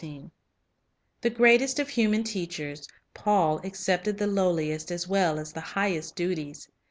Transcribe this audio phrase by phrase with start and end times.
[0.01, 0.31] 1
[1.21, 6.67] The greatest of human teachers, Paul accepted the lowliest as well as the highest duties.